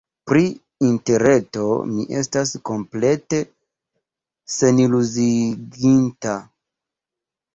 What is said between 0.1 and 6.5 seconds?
Pri Interreto mi estas komplete seniluziiĝinta.